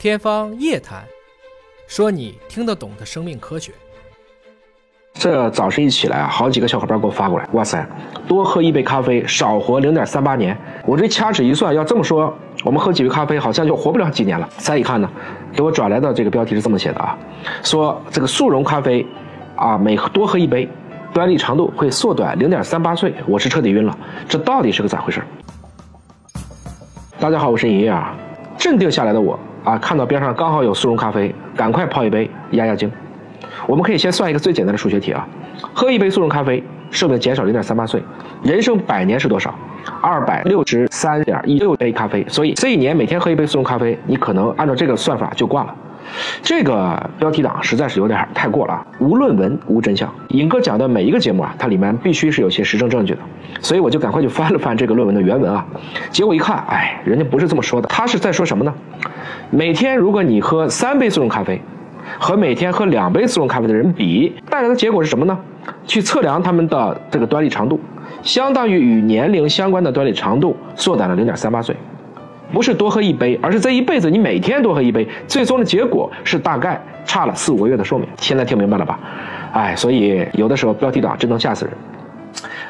[0.00, 1.02] 天方夜谭，
[1.86, 3.70] 说你听得懂的生命科学。
[5.12, 7.86] 这早晨一起来啊，好几个小伙伴给我发过来，哇塞，
[8.26, 10.56] 多喝一杯咖啡，少活零点三八年。
[10.86, 12.34] 我这掐指一算，要这么说，
[12.64, 14.48] 我们喝几杯咖啡好像就活不了几年了。
[14.56, 15.10] 再一看呢，
[15.52, 17.18] 给我转来的这个标题是这么写的啊，
[17.62, 19.06] 说这个速溶咖啡
[19.54, 20.66] 啊，每多喝一杯，
[21.12, 23.14] 端粒长度会缩短零点三八岁。
[23.28, 23.94] 我是彻底晕了，
[24.26, 25.22] 这到底是个咋回事？
[27.18, 28.16] 大家好，我是爷爷啊。
[28.56, 32.90] 镇定下来的我啊，看到边上刚好有速溶咖啡，赶快泡一杯压压惊。
[33.66, 35.26] 我们可以先算一个最简单的数学题啊，
[35.74, 38.02] 喝一杯速溶咖啡，寿命减少零点三八岁，
[38.42, 39.54] 人生百年是多少？
[40.00, 45.74] 二百六十三点一六杯咖啡，所以这一年每天喝一杯速溶咖啡，你可能按照这个算法就挂了。
[46.42, 48.86] 这个标题党实在是有点太过了啊！
[48.98, 53.20] 无论文无真相，尹哥讲的每一个节目啊，它里面必须是有些实证证据的，
[53.60, 55.64] 所以我就赶快去翻了翻这个论文的原文啊。
[56.10, 58.72] 结果一看，哎，人家不是这么说的，他是在说什么呢？
[59.50, 61.60] 每天如果你喝三杯速溶咖啡，
[62.18, 65.38] 和每天喝两杯速溶咖啡的人比，带来的结果是什么呢？
[65.86, 67.78] 去测量他们的这个端粒长度，
[68.22, 71.76] 相当于与年龄相关的端粒长度缩短了零点三八岁。
[72.52, 78.06] 不是多喝一杯，而是这一辈子你每天多喝一杯，最终的结果是大概差了四五个月的寿命。
[78.18, 78.98] 现在听明白了吧？
[79.52, 81.74] 哎，所以有的时候标题党真能吓死人。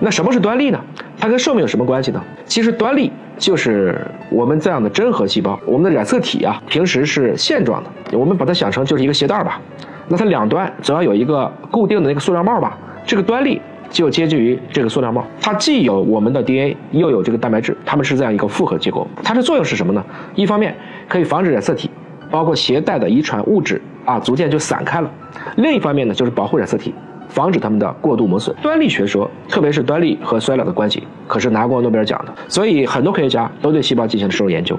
[0.00, 0.80] 那什么是端粒呢？
[1.18, 2.22] 它跟寿命有什么关系呢？
[2.46, 9.60] 其实端粒就是我们这样的真核细胞，我们的染色体啊，平时是线状的，我们把它想成就是一个鞋带吧。
[10.06, 12.78] 那它两端总要有一个固定的那个塑料帽吧？
[13.04, 13.60] 这个端粒。
[13.90, 19.06] 就接近于这个塑料帽，它既有我们的 DNA，又有这个蛋白质，它们是这样一个复合结构。
[19.22, 20.04] 它的作用是什么呢？
[20.34, 20.76] 一方面
[21.08, 21.90] 可以防止染色体，
[22.30, 25.08] 包括携带的遗传物质啊，逐渐就散开了；
[25.56, 26.94] 另一方面呢，就是保护染色体，
[27.28, 28.54] 防止它们的过度磨损。
[28.60, 34.78] 端粒学说，特别是端粒和衰老的关系，可是拿过诺贝尔奖的，所以很多科学家都对细胞进行了深入研究。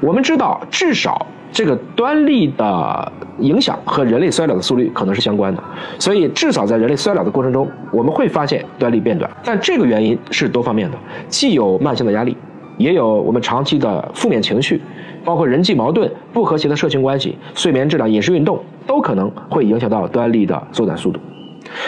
[0.00, 1.26] 我们知道，至少。
[1.52, 5.62] 这个端粒的影响和人类衰老的速率可能是相关的，
[5.98, 9.28] 所以至少在人类衰老的过程中，我们会发现端粒变短。
[9.44, 10.96] 但这个原因是多方面的，
[11.28, 12.36] 既有慢性的压力，
[12.76, 14.80] 也有我们长期的负面情绪，
[15.24, 21.18] 包括人际矛盾、不和谐的社群关系、睡眠质量、饮食运动，都可能会影响到端粒的缩短速度。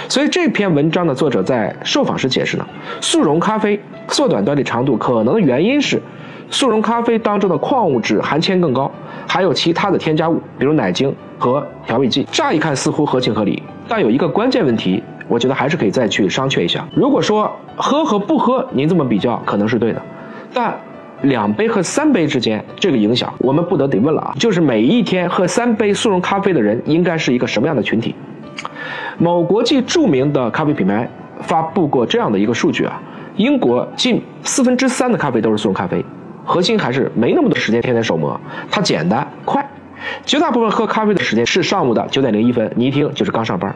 [0.08, 2.66] 所以这篇文章的作者在受访时解释呢，
[3.00, 6.02] 速溶咖啡缩短端粒长度可能的原因是。
[6.50, 8.92] 速溶咖啡当中的矿物质含铅更高，
[9.26, 12.26] 还有其他的添加物，比如奶精和调味剂。
[12.30, 16.86] 乍一看似乎合情合理，但有一个关键问题，我觉得还是可以再去商榷一下。
[16.94, 20.02] 如果说喝和不喝，您这么比较可能是对的，
[20.52, 20.74] 但
[21.22, 28.14] 两杯和三杯之间这个影响，我们不得得问了啊，就是每一天喝三杯速溶咖啡的人应该是一个什么样的群体？
[29.18, 31.08] 某国际著名的咖啡品牌
[31.40, 33.00] 发布过这样的一个数据啊，
[33.36, 36.04] 英国近四分之三的咖啡都是速溶咖啡。
[36.44, 39.66] 核心还是没那么多时间天天手磨，它简单快。
[40.26, 43.74] 绝大部分喝咖啡的时间是上午的九点零一分，你一听就是刚上班。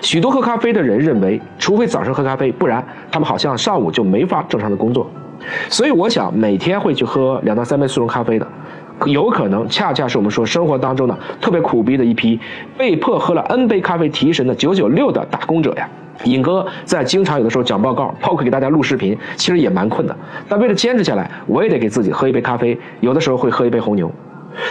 [0.00, 5.10] 许多喝咖啡的人认为，除非早上喝咖啡，不然他们好像上午就没法正常的工作。
[5.68, 8.46] 所以我想，每天会去喝两到三杯速溶咖啡的，
[9.06, 12.38] 有可能恰恰是我们说生活当中的特别苦逼的一批，
[12.78, 15.88] 被迫喝了 N 杯咖啡提神的九九六的打工者呀。
[16.22, 20.16] 尹哥在经常有的时候讲报告，包括给大家录视频，其实也蛮困的。
[20.48, 24.10] 但为了坚持下来，我也得给自己喝一杯咖啡，有的时候会喝一杯红牛。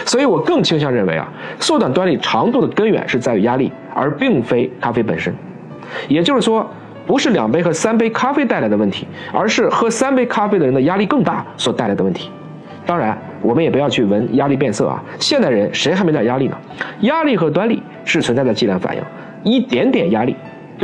[0.06, 5.32] 所以我更倾向认为啊，缩短端粒长度的根源是在于压力，而并非咖啡本身。
[6.08, 6.66] 也就是说，
[7.06, 12.30] 不是两杯和三杯咖啡带来的问题，而是喝三杯咖啡的人的压力更大所带来的问题。
[12.86, 15.02] 当然，我们也不要去闻压力变色啊。
[15.18, 16.56] 现代人谁还没点压力呢？
[17.00, 19.02] 压力和端粒是存在的剂量反应，
[19.42, 20.34] 一点点压力。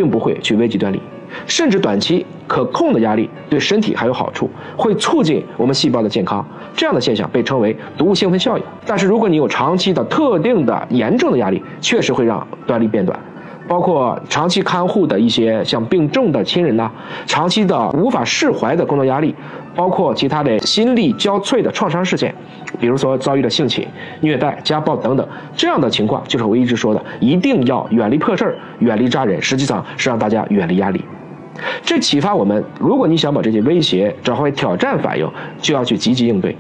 [0.00, 0.99] 并不会去危及端粒，
[1.47, 6.43] 甚至短期可控的压力对身体还有好处，会促进我们细胞的健康。
[6.75, 8.65] 这样的现象被称为毒物兴奋效应。
[8.87, 13.21] 但是如果你有长期的特定的严重的压力，确实会让端粒变短。
[13.70, 16.91] 包括长期看护的一些像病重的亲人呐，
[17.25, 19.32] 长期的无法释怀的工作压力，
[19.76, 22.34] 包括其他的心力交瘁的创伤事件，
[22.81, 23.87] 比如说遭遇了性侵、
[24.22, 25.25] 虐待、家暴等等
[25.56, 31.05] 这样的情况，就是我一直说的，一定要远离破事儿，远离扎人，实际上是让大家远离压力。
[31.84, 35.31] 这启发我们，如果你想把这些威胁转化为挑战反应，
[35.61, 36.56] 就要去积极应对。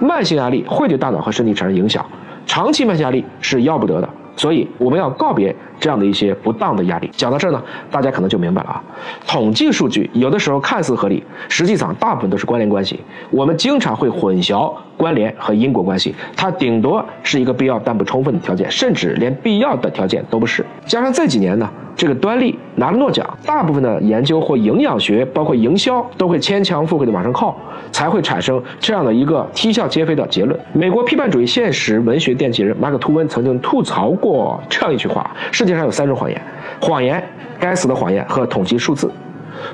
[0.00, 2.04] 慢性压力会对大脑和身体产生影响，
[2.46, 4.08] 长期慢性压力是要不得的。
[4.38, 7.10] 所以我们要告别这样的一些不当的压力。
[7.12, 8.82] 讲到这儿呢，大家可能就明白了啊。
[9.26, 12.98] 统计数据有的时候看似合理，实际上大部分都是关联关系。
[13.30, 20.62] 我们经常会混淆关联和因果关系，它顶多是一个必要但不充分的条件，甚至连必要的条件都不是。
[20.84, 27.56] 加上这几年呢，这个端粒拿了诺奖，大部分的研究或营养学，包括营销，都会牵强附会的往上靠，
[27.92, 30.58] 才会产生这样的一个啼笑皆非的结论。
[30.72, 36.42] 美国批判主义现实文学奠基人马克吐温曾经吐槽过这样一句话：世界上有三种谎言，
[36.80, 37.22] 谎言、
[37.60, 39.08] 该死的谎言和统计数字。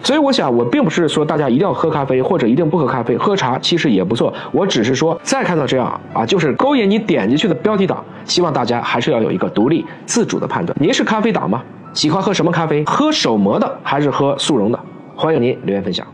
[0.02, 4.32] 所以我想，我并不是说大家一定要喝咖啡，或者一定不喝咖啡，喝茶其实也不错。
[4.52, 10.76] 我只是说，再看到这样啊，就是勾引你点进去的标题党，希望大家还是要有一个独立自主的判断。
[10.80, 11.62] 您是咖啡党吗？
[11.92, 12.84] 喜欢喝什么咖啡？
[12.84, 14.78] 喝手磨的还是喝速溶的？
[15.14, 16.06] 欢迎您留言分享。